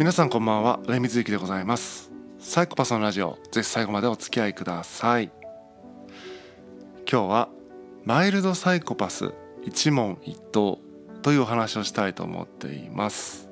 [0.00, 2.10] 皆さんこんばんはレミズユキでございます。
[2.38, 5.30] サイコパスのラジオぜひ最後までお付き合いください。
[7.00, 7.48] 今日は
[8.06, 10.78] マイルドサイコパス一問一答
[11.20, 13.49] というお話をしたいと思っています。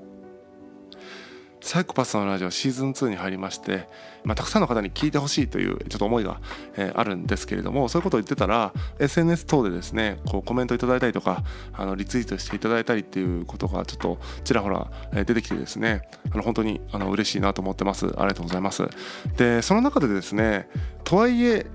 [1.61, 3.89] サイコパスのラジオシーズン2に入りまして、
[4.25, 6.41] まあ、たくさんの方に聞いてほしいというちょっと思いが、
[6.77, 18.07] えー、あるんですけれどもそういうことを言ってたら SNS 等でですねこうコメントいただいたりとかあのリツイートしていただいたりっていうことがちょっとちらほら出てきてですねあの本当にあの嬉しいなと思ってます。
[18.07, 18.89] ありがとうございます。
[19.37, 20.69] でその中でですね
[21.05, 21.67] とはいえ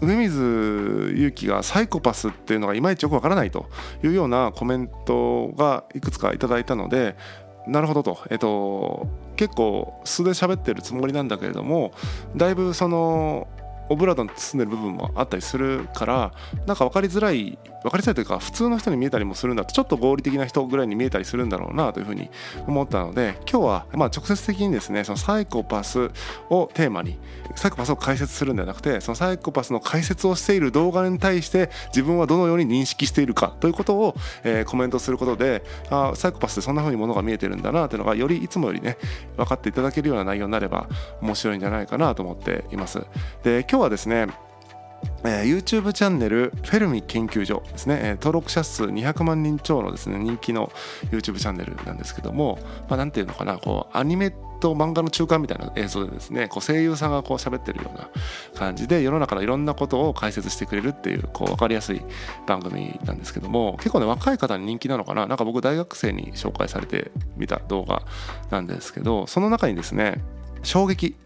[0.00, 3.66] 梅水勇気がサイコパスっていうのがいまいちよくわからないと
[4.04, 7.16] いうようなコメントがいくつかいただいたので
[7.66, 9.06] なるほどと、えっと、
[9.36, 11.92] 結構素で喋ってるつもりなんだけれども
[12.36, 13.48] だいぶその
[13.88, 16.32] オブラートに包んでる部分もあったりするから
[16.66, 22.30] なんか分かりづらい分かりづらいというか普通の人に見えたりもするんだとちょっと合理的な人ぐらいに見えたりするんだろうなというふうに
[22.66, 26.10] 思ったので今日はまあ直接的にですねそのサイコパス
[26.50, 27.18] をテーマに
[27.54, 38.98] サイコパスを解説するんではなくてそのサイコパスの解説をしている動画に対して自分はどのように認識しているかということを、え、コメントすることであサイコパスってそんな風にものが見えてるんだなというのがよりいつもよりね
[39.36, 40.88] 分かっていただけるような内容になれば
[41.20, 43.00] 面白いんじゃないかなと思っています。
[43.42, 44.26] で今日はですね
[45.22, 50.70] YouTube チャンネルフェルミ研究所ですね、登録者数200万人超のですね人気の
[51.10, 52.58] YouTube チャンネルなんですけども、
[52.88, 58.08] まあ、ていうのかなこうアニメと漫画の中間みたいな映像でですねこう声優さんがこう喋ってるような
[58.54, 62.02] 感じで世の中のいろんなことを解説してくれるっていうこう分かりやすい
[62.46, 65.26] 番組なんですけども結構ね若い方に人気なのかな。
[65.26, 68.02] なんか僕大学生に紹介されてみた動画
[68.50, 70.22] なんですけどその中にですね
[70.62, 71.16] 衝撃。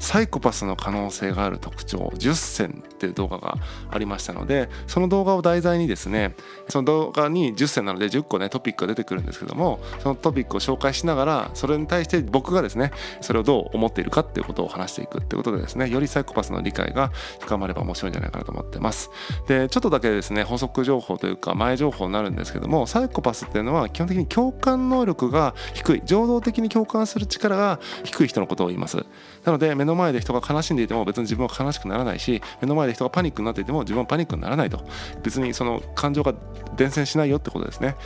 [0.00, 3.56] サイコパスの可能性がある特徴10選っていう動画が
[3.90, 6.34] ありましたのでその動画を題材にですね
[6.68, 12.90] その動画に10選なので10個ねトピックが出てくるんですけどもそのトピックを紹介しながらそれに対して僕がですね
[13.20, 17.10] それをどう思っているかっていうことを話していくっていうことでですねよりサイコパスの理解が
[17.40, 19.10] 深まれば面白いんじゃないかなと思ってます。
[19.46, 29.04] でちょっとだけですね補足情報というか前情報になるんですけどもサイコパスっていうのは基本的に共感能力が低い情動的に共感する力が低い人のことを言います。
[29.44, 34.84] なので目の前で人が悲しんでいても別に自分は悲しくならないし目の前で人がパニックになっていても自分はパニックにならないと。
[35.22, 36.34] 別にその感情が
[36.76, 37.96] 伝染しないよってことですね。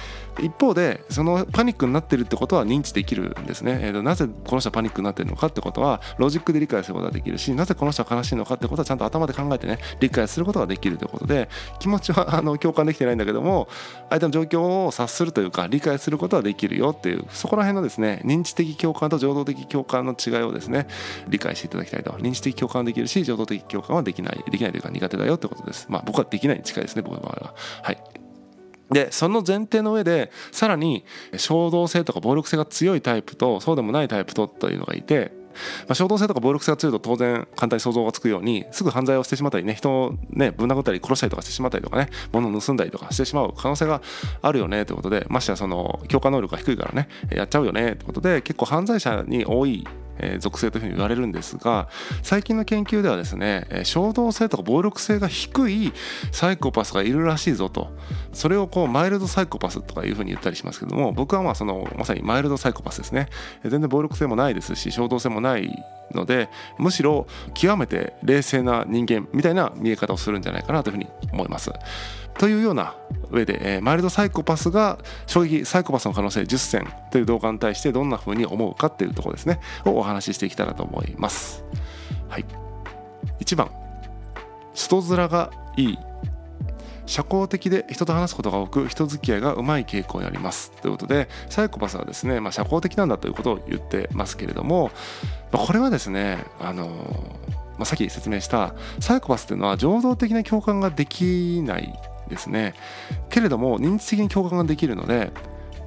[0.41, 13.69] 一方でそのパニックになってるってことは認知できるんですね、えー、となぜこの人はパニックになってるのかってことはロジックで理解することができるしなぜこの人は悲しいのかってことはちゃんと頭で考えてね理解することができるということで気持ちはあの共感できてないんだけども
[14.11, 20.89] 相手の状況を察するというか理解することはできるよっていうそこら辺のですね認知的共感と情動的共感の違いをですね
[21.28, 22.12] 理解していただきたいと。
[22.12, 24.44] 認知的共感はできるし情動的共感はできない。
[24.50, 25.86] できないというか苦手だよってことです。
[25.88, 27.54] まあ僕はできないに近いですね僕の場合は。
[27.82, 27.98] はい。
[28.90, 31.04] でその前提の上でさらに
[31.36, 35.32] 衝動性とか暴力性が強いタイプとそうでもないタイプとというのがいて
[35.86, 44.02] まあ、衝動性とか暴力性が強いと当然簡単に想像がつくようにすぐ犯罪をしてしまったりね人をねぶん殴ったり殺したりとかしてしまったりとかね物を盗んだりとかしてしまう可能性が
[44.42, 49.86] あるよねということでましてやその強化能力が低いからねやっちゃうよねということで結構犯罪者に多い
[50.19, 51.88] え属性というふうに言われるんですが
[52.22, 55.92] 最近の研究ではですね、え衝動性とか暴力性が低い
[56.32, 57.92] サイコパスがいるらしいぞと
[58.32, 63.28] それをこうマイルドサイコパスとかいうふうに言ったりしますけども僕はまあそのまさにマイルドサイコパスですね
[63.62, 65.70] 全然暴力性もないですし衝動性もない
[66.12, 66.48] ので
[66.78, 71.70] むしろ極めて冷静な人間みたいな見え方をするんじゃないかなというふうに思います。
[72.39, 72.95] というような
[73.31, 79.61] 上で、えー、マイルドサイコパスが衝撃サイコパスの可能性10選という動画に対してどんな風に思うかっていうところですね。
[79.84, 81.65] をお話ししていきたいなと思います。
[82.28, 82.45] はい、
[83.41, 83.71] 1番。
[84.75, 85.99] 外面がいい。
[87.06, 90.71] 社交的で人と話すことが多く人付き合いがうまい傾向にあります。
[90.71, 94.91] ということでサイコパスはですね、まあ、社交的なんだということを言ってますけれども、
[95.53, 96.89] まあ、これはですねあの
[97.77, 101.93] まあ、さっき説明したサイコパスっていうのは情動的な共感ができない
[102.28, 102.74] ですね。
[103.28, 105.32] けれども認知的に共感ができるので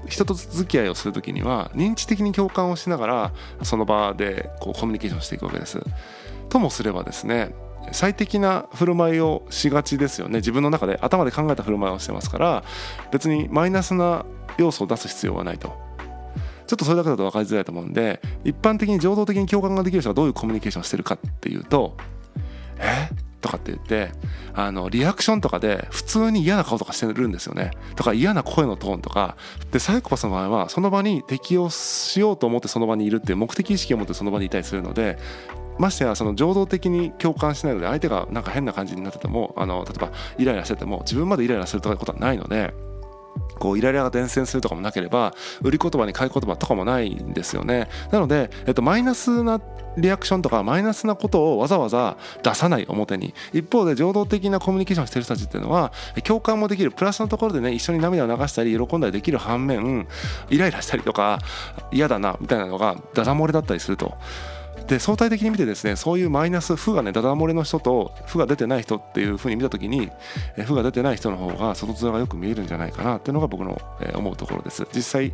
[0.08, 5.82] 人と付き合いをする時には認知的に共感をしながらその場でこうコミュニケーションしていくわけです。
[6.50, 7.54] ともすればですね
[7.92, 10.40] 最適な振る舞いをしがちですよね。
[10.40, 12.64] 自分の中で頭で考えた振る舞いをしてますから
[13.12, 14.26] 別にマイナスな
[14.58, 15.88] 要素を出す必要はないと。
[16.68, 21.96] ちょっとそれだけだと分かりづらいと思うんで一般的に情動的に共感ができる人がどういうコミュニケーションをしてるかっていうと
[22.78, 23.10] え？
[23.42, 24.12] とかって言って
[24.54, 27.72] あのリアクションとかで普通に嫌な顔とかしてるんですよね。
[27.96, 29.36] とか嫌な声のトーンとか。
[29.72, 35.18] でサイコパスの場合はその場に適応しようと思ってその場にいるっていう目的意識を持ってその場にいたりするので
[35.78, 42.74] ましてやその情動的に共感しないので相手がなんか変な感じになっててもあの例えばイライラしてても自分までイライラするとかいうことはないので
[43.60, 47.90] こうイライラが伝染するとかもなければ売り言葉に買い言葉とかもないんですよね。
[48.12, 49.62] なので、えっと、マイナスな
[49.98, 53.34] リアクションとかマイナスなことをわざわざ出さない表に。
[53.54, 55.92] 一方で情動的なコミュニケーションしてる人たちっていうのは
[56.24, 56.92] 共感もできる。
[56.92, 60.08] プラスのところでね一緒に涙を流したり喜んだりできる反面
[60.50, 61.40] イライラしたりとか
[61.92, 64.16] 嫌だなみたいなのがダダ漏れだったりすると。
[64.88, 70.10] で相対的に見てですねそういうマイナス負がねダダ漏れの人と負が出てない人っていうふうに見た時に
[70.66, 73.80] 負が出てない人の方が外面がよく見えるんじゃないかなっていうのが僕の
[74.16, 74.88] 思うところです。
[74.94, 75.34] 実際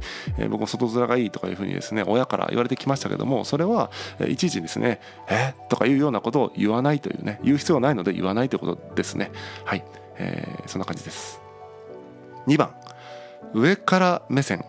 [0.50, 3.91] 僕も外面がいいとかいうふうにですね親から言われてきましたけどもそれは
[4.27, 9.31] いちいちですねえとかいうようなことを言わないというね言う必要はないので言わないということですね。
[9.65, 9.83] はい、
[10.17, 11.41] えー、そんな感じです。
[12.47, 12.73] 2番。
[13.53, 14.65] 上から目線。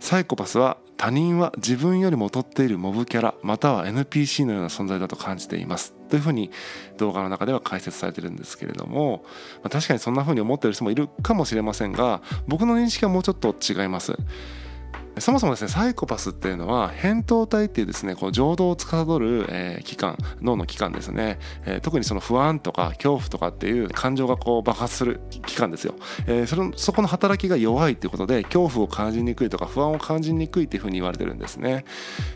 [0.00, 5.94] サイコパスは他人は自分よりも劣っているモブキャラまたは NPC のような存在だと感じています。
[6.08, 6.50] というふうに
[6.98, 9.24] 動画の中では解説されてるんですけれども、
[9.62, 14.16] まあ、確かにそんなふうに思っている人もいるかもしれませんが僕の認識はもうちょっと違います。
[15.18, 25.94] そもそもですねサイコパスっていうのは扁桃体っていうですねこの情動を司る、えー、器官脳の器官ですね、えー、特にその不安とか恐怖とかっていう感情がこう爆発する器官ですよ、
[26.26, 31.84] えー、そのそこの働きが弱いっていうことで恐怖を感じにくいとか不安を感じにくいっていうふうに言われてるんですね。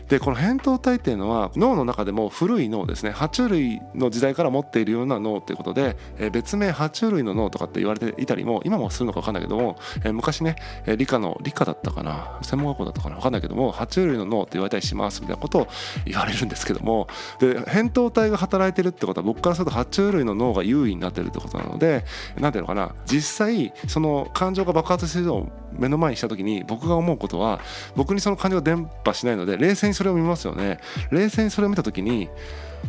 [0.07, 3.11] でこの扁桃体っていうのは脳の中でも古い脳ですね。
[3.11, 10.55] 爬虫類の時代から持っているような脳っていうことで、えー、別名爬虫類の脳とかって言われていたりも今もするのか分かんないけども、えー、昔ね
[10.97, 12.39] 理科の理科だったかな。
[12.41, 15.67] 専門学校だったかな分かんないけども爬虫類の脳って言われたりしますみたいなことを
[16.05, 17.07] 言われるんですけども
[17.39, 22.05] で扁桃体が働いてるってことは僕からすると爬虫類の脳が優位になってるってことなので
[22.39, 27.59] 何ていうのかな実際その感情が爆発してるのを目の前にした時に僕が思うことは
[27.95, 30.79] 僕にその感情が伝播しないので冷静にそれを見ますよね。
[31.11, 32.29] 冷静にそれを見た時に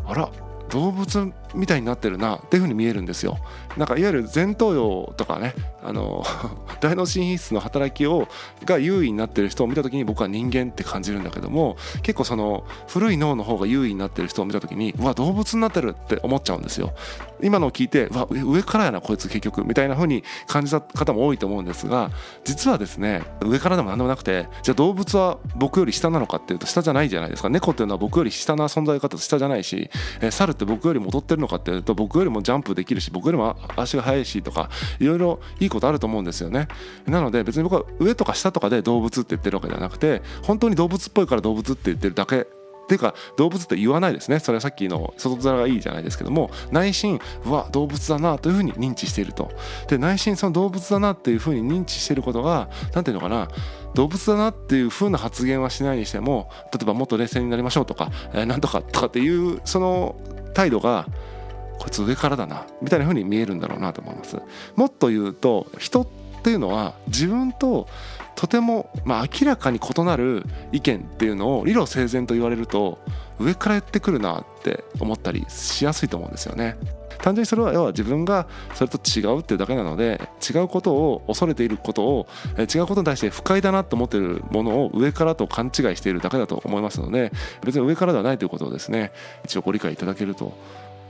[0.07, 0.31] あら
[0.71, 3.39] 動物みたいになってるなっていうふうに見えるんですよ。
[3.77, 6.25] なんかいわゆる前頭葉とかねあの
[6.81, 8.29] 大脳神秘質の働きを
[8.65, 16.93] が優位になってる人を見た時に僕は人間って感じるんだけども結構その古い脳の方が優位になってる人を見た時にうわ動物になってるって思っちゃうんですよ。
[17.43, 22.11] 今のを聞いてうわ上からやなこいつ結局みたいな風に感じた方も多いと思うんですが
[22.45, 36.69] 実はですね上からでも何でもなくてじゃあ動物は僕より下なのかっていうと下じゃないじゃないですか猫っていうのは僕より下な存在方下じゃないし、え、猿って僕よりも劣ってるのかっていうと僕よりもジャンプできるし僕よりも足が速いしとかいろいろいいことあると思うんですよね。
[37.07, 42.47] なので別に僕は上とか下とかで動物って言ってるわけではなくて本当に動物っぽいから動物って言ってるだけ。
[42.81, 44.41] っていうか動物って言わないですね。
[44.41, 49.53] それはさっきの外面がいいじゃないですけども内心うわ動物だなというふうに認知していると。
[49.87, 53.49] で内心その動物だなっていうふうに認知していることが何ていうのかな
[53.95, 60.17] 動物だなっていうふうな発言はしないにしても例えばもっと冷静になりましょうとか、えー、なんとかとかっていうその
[60.55, 61.07] 態度が
[61.81, 64.37] こいつ上からだなみたいな風に見えるんだろうなと思います
[64.77, 66.07] もっと言うと人っ
[66.43, 67.89] ていうのは自分と
[68.37, 72.99] とても、まあ、明らかに異なる意見っていうのを理路整然と言われると
[73.39, 76.77] 上から言ってくるなって思ったりしやすいと思うんですよね。
[77.19, 82.27] 単純にそれは要は自分がそれと違うっていうだけなので違うことを恐れていることを
[82.59, 87.31] 違うことに対して不快だなと思っているものを上からと勘違いしているだけだと思いますので
[87.63, 89.13] 別に上からではないということをですね
[89.45, 90.55] 一応ご理解いただけると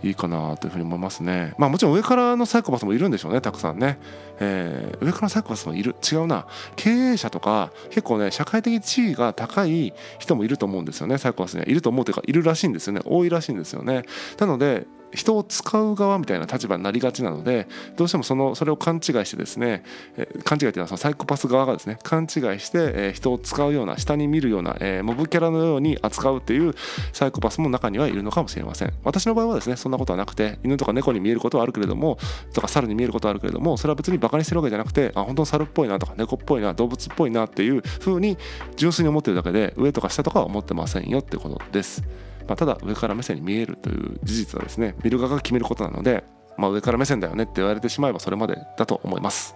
[0.03, 1.55] いいかなというふうに思いますね。
[1.59, 3.99] まあもちろん上からのサイコパスもいるんでしょうねたくさんね。
[4.41, 14.05] えー、上からのサイコパスもいる違うな経営者とか結構ね社会的地位が高い人もいると思うんですよねサイコパスにはいると思うというかいるらしいんですよね多いらしいんですよね。
[14.39, 19.83] なので人を使う側みたいな立場になりがちなのでどうしてもそのそれを勘違いしてですね、
[20.17, 22.29] え勘違いというのはそのサイコパス側がですね勘違い
[22.61, 26.75] して、え人を使うような下に見るような、えモブキャラのように扱うっていう
[27.13, 32.19] サイコパスも中にはいるのかもしれません私の場合はですねそんなことはなくて犬とか猫に見えることはあるけれども
[32.53, 38.39] とか猿に見えることはあるけれどもそれは別にバカにしてるわけじゃなくてあ本当に猿っぽいなとか猫っぽいな動物っぽいなっていう風に
[38.77, 42.30] 純粋に思ってるだけで上とか下とかは思ってませんよってことです。
[42.47, 46.25] まあ、ただ上から目線に見えるという事実はですね見る側が決めることなので、
[46.57, 49.55] まあ、上から目線だよねって言われてしまえばそれまでだと思います。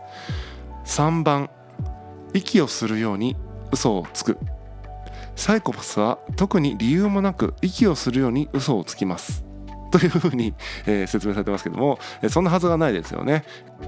[0.84, 1.50] 3番
[2.32, 3.36] 息をするように
[3.72, 4.38] 嘘をつく。
[5.36, 9.44] サイコパスは特に理由もなく息をするように嘘をつきます。
[9.94, 10.54] というふうに、
[10.86, 13.44] えー、説明されてますけども、えそんなはずがないですよね。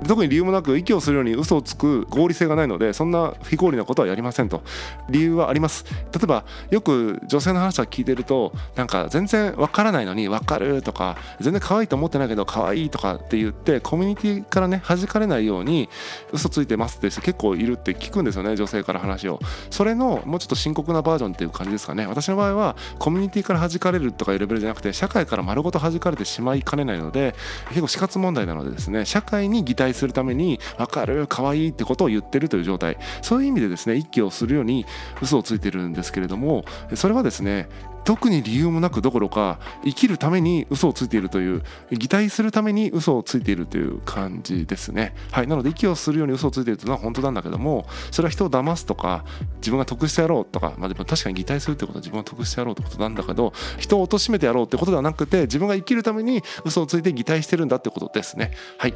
[0.06, 4.62] 特に理由もなく息をするように嘘をつく合理性がないのでそんな非合理なことはやりませんと。
[5.10, 5.84] 理由はあります。
[6.12, 15.88] 例えばよく女性の話は聞いてるとなんか全然わからないのにわかるとか全然可愛いと思ってないけど可愛いとかって言ってコミュニティからね弾かれないように
[16.32, 19.40] 嘘ついてますって人結構いるって聞くんですよね女性から話を。
[19.70, 22.06] それのもうちょっと深刻なバージョンっていう感じですかね。
[22.06, 27.34] 私の場合はコミュニティから弾かれるとかいうレベルじゃなくて社会から丸ごと弾じかれてしまいかねないので
[27.68, 32.98] 結構死活問題なのでですね社会に擬態するために分かる可愛いってことを言ってるという状態。
[33.22, 34.86] そういう意味でですね一気をするように
[35.20, 37.68] 嘘をついてるんですけれどもそれはですね
[38.06, 45.16] 特に理由もなくどころか生きるために嘘をついているという擬態するために嘘をついているという感じですね。
[45.32, 49.24] はいなので息をするように嘘をついているというのは本当なんだけどもそれは人を騙すとか
[49.56, 58.52] 自分が得してやろうとかまあでも確かに擬態するってことは自分が得してやろうってことなんだけど人を貶めてやろうってことではなくて自分が生きるために嘘をついて擬態してるんだってことですね。
[58.78, 58.94] はい。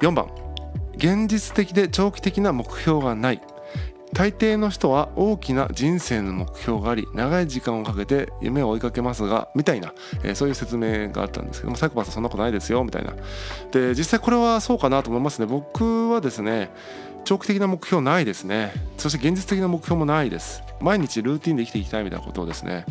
[0.00, 0.26] 4番。
[0.96, 3.40] 現実的で長期的な目標がない。
[4.12, 9.92] 大抵の人は大きな人生の目標があり長い時間をかけて夢を追いかけますがみたいな、
[10.24, 13.14] えー、そういう説明があったんですけどもサイコパスはそんなことないですよみたいな。
[13.70, 15.46] で実際これはそうかなと思いますね。
[15.46, 16.70] 僕はですね
[17.24, 18.72] 長期的な目標ないですね。
[18.96, 20.62] そして現実的な目標もないです。
[20.80, 22.86] 毎日ルーティンで生きていきたいみたいなことをですね、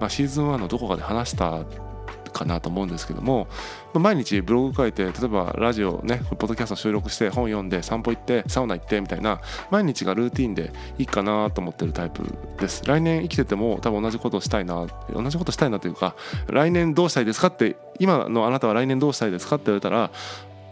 [0.00, 1.64] まあ、シーズン1のどこかで話した
[2.28, 3.48] かなと思うんですけども
[3.94, 12.22] 毎日ブログ書いて例えばラジオねポッドキャスト収録して本読んで散歩行ってサウナ行ってみたいな毎日がルーティンでいいかなと思ってるタイプ
[12.60, 12.84] です。
[12.84, 16.14] 来年生きてても多分同じことをしたいな同じことしたいなというか
[16.46, 20.10] 来年どうしたいですかって今のあなたは来年どうしたいですかって言われたら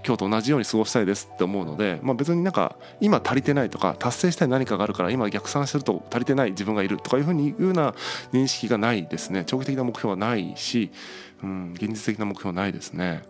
[0.06, 7.94] 今日と同じように過ごしたいですって思うので、まあ、別になんか今足りてないとか達成したい何かがあるから今逆算すると足りてない自分がいるとかいうふうに言うような
[8.32, 9.42] 認識がないですね。
[9.44, 10.92] 長期的な目標はないし、
[11.42, 13.22] うん、現実的な目標はないですね。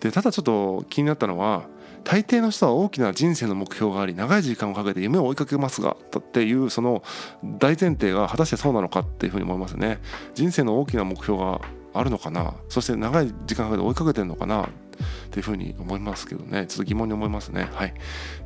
[0.00, 1.64] でただちょっと気になったのは
[2.04, 7.02] 大抵の人は大きな人生の目標があり長い時間をかけて夢を追いかけますがっていうその
[7.42, 10.00] 大前提が果たしてそうなのかっていうふうに思いますね。
[10.34, 11.60] 人生の大きな目標が
[11.94, 12.54] あるのかな？
[12.68, 14.68] そして長い時間かけて追いかけてるのかな？
[14.94, 16.66] っていうふうに思いますけどね。
[16.66, 17.68] ちょっと疑問に思いますね。
[17.72, 17.94] はい。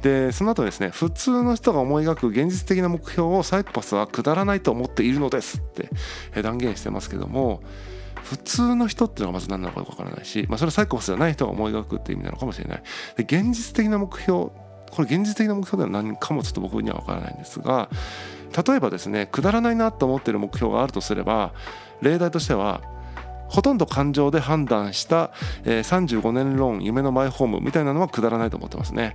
[0.03, 5.91] でその後ですね普通の人が思い描く現実的な目標をサイコパスはくだらないと思っているのですって
[6.43, 7.63] 断言してますけども
[8.23, 12.83] 普通の人っていうのがまず何なのかよくわからないし、まあ、それはサイコパスじゃない人が思い描くっていう意味なのかもしれない。
[13.17, 14.51] で現実的な目標
[14.91, 17.89] これ現実的な目標では何かもちょっと僕には分からないんですが
[18.67, 21.53] 例えばですねくだらないなと思ってる目標があるとすれば
[22.01, 22.83] 例題としては
[23.49, 25.31] ほとんど感情で判断した、
[25.65, 29.15] えー、35年ローン夢のマイホームみたいなのはくだらないと思ってますね。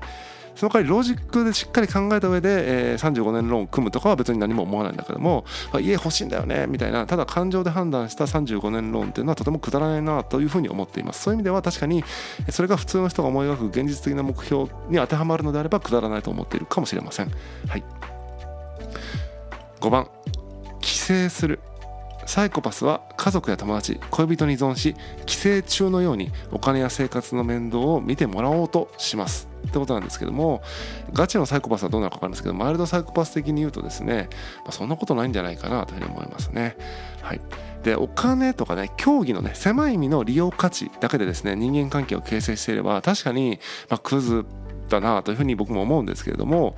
[0.55, 7.07] その代わりロジックでしっかり考えた上で、えー、35年ローン組むとかは別に何も思わないんだけども、まあ、家欲しいんだよねみたいな。
[7.07, 11.23] ただ感情で判断した35年ローンっていうのはとてもくだらないなというふうに思っています。
[11.23, 12.03] そういう意味では確かに
[12.49, 17.31] それが普通の人が思い描く現実的な目標に当てはまるのであればくだらないと思っているかもしれません。
[17.67, 17.83] はい。
[19.79, 20.07] 5番。
[20.81, 21.59] 帰省する。
[22.25, 30.61] サイコパスは家族や友達恋人に依存し帰省中のようにお金や生活の面倒を見てもらおうとしますってことなんですけども
[31.13, 34.29] ガチのサイコパスはどうなのか分かるんですけどマイルドサイコパス的に言うとですね、
[34.63, 36.75] まあ、そんなことないんじゃないかなというふうに思いますね。
[37.21, 37.41] はい、
[37.83, 44.45] でお金とかね競技のね狭い意味の利用価値だけでですね人間関係を形成していれば確かに、まあ、クズ
[44.89, 46.75] だなというふうに僕も思うんですけれども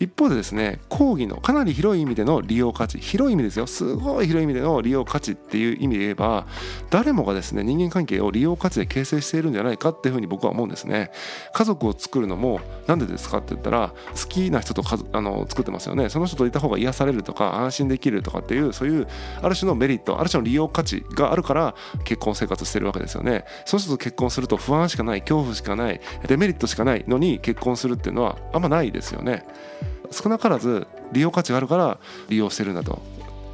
[0.00, 3.66] 一方でですね講義のかなり広い意味での利用価値広い意味ですよ。
[3.66, 6.46] すごい広い意味での利用価値っていう意味で言えば
[6.90, 11.10] 誰もがですね人間関係を利用価値で形成しているんじゃないかっていうふうに僕は思うんですね。
[11.52, 14.82] 家族を作るのも何でですかって言ったら好きな人と
[15.12, 16.08] あの作ってますよね。
[16.08, 19.08] その人といた方が癒されるとか安心できるとかっていうそういう
[19.42, 23.44] ある種のメリットある種の利用価値があるから結婚生活してるわけですよね。
[23.64, 29.44] その人と結婚すると不安しかない恐怖しかないデメリットしかないのに結婚するっていうのはあんまないですよね。
[30.10, 31.98] 少なからず利用価値があるから
[32.28, 33.00] 利用してるんだと。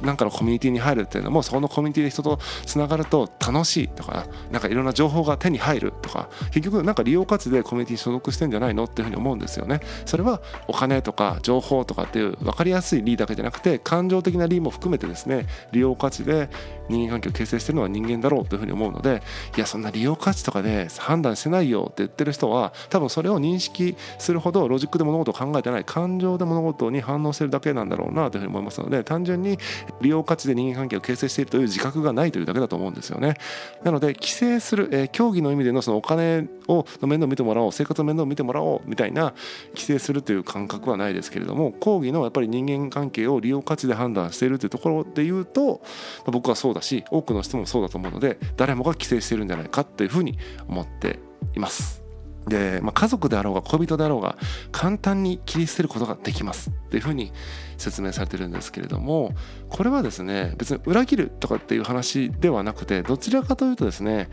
[0.01, 9.79] なんかのコミュニティに入るっていうのもそこのコミュニティで人とつながると楽しいとかなんかいろんな情報が手に入るとか結局なんか利用価値でコミュニティに所属してんじゃないのっていうふうに思うんですよね。
[10.05, 16.49] それはお金とか情報とかっていう分かりやすい利だけじゃなくて感情的な利も含めてですね利用価値で
[16.89, 19.21] 人間関係を形成してるのは人間だろうというふうに思うので
[19.55, 29.57] いやそんな利用価値とかで判断してないよって言ってる人は多分それを認識するほどロジックで物事を考えてない感情で物事に反応してるだけなんだろうなというふうに思いますので単純に
[30.01, 33.35] 利用価値で人間関係を形成しているという自覚がないというだけだと思うんですよね
[33.83, 39.33] なので規制する、えー、競技の意味でのそのお金をの面倒を見てもらおう生活の面倒を見てもらおうみたいな
[39.69, 45.81] 規制するという感覚はないですけれども講義のやっぱり人間関係を利用価値で判断しているというところで言うと、
[46.19, 50.37] まあ、僕はそうだし多くの人もそうだと思うので誰もが規制しているんじゃないかというふうに
[50.67, 51.19] 思って
[51.55, 52.04] います。
[52.47, 54.37] で、まあ、家族であろうが恋人であろうが
[54.71, 57.31] 簡単に切り捨てることができますっていうふうに
[57.77, 59.33] 説明されてるんですけれども
[59.69, 64.29] これはですね別に裏切るとかっていう話ではなくてどちらかというとですね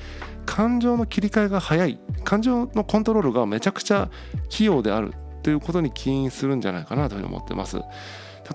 [0.46, 4.10] 感情の切り替えが早い感情のコントロールがめちゃくちゃ
[4.48, 7.78] 器用であるということに起因するんじゃないかなというふうに思ってます。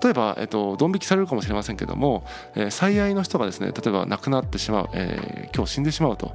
[0.02, 2.24] 例えば、えっと、ドン引きされるかもしれませんけども、
[2.54, 6.34] えー、最愛の人がですね例えば亡くなってしまう、えー、今日死んでしまうと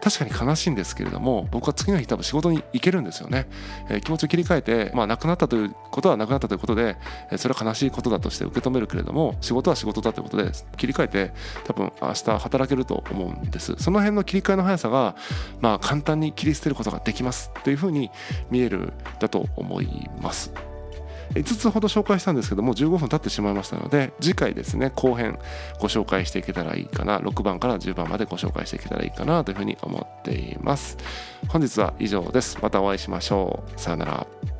[0.00, 3.48] 確かに悲しいんですけれども僕は次の日多分仕事に行けるんですよね、
[3.88, 6.96] えー、気持ちを切り替えて、まあ、亡くなったということは亡くなったということで、
[7.30, 11.32] えそれは悲しいことだとして受け止めるけれども仕事は仕事だということで切り替えて
[11.64, 15.16] 多分明日働けると思うんですその辺の切り替えの速さが、
[15.60, 18.10] まあ、簡単に切り捨てることができますというふうに
[18.50, 20.65] 見えるだと思います。
[21.34, 25.38] 5つほど紹介したんですけども15分経ってしまいましたので次回ですね後編
[25.80, 30.96] ご紹介していけたらいいかな6番から10番までご紹介していけたらいいかなというふうに思っています。
[31.48, 32.58] 本日は以上です。
[32.62, 33.80] またお会いしましょう。
[33.80, 34.55] さよなら。